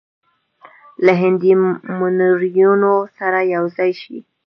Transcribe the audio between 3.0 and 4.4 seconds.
سره یو ځای شي.